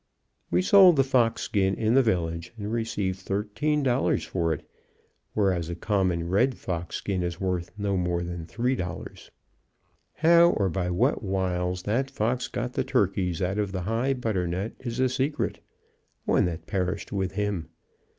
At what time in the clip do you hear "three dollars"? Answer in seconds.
8.47-9.29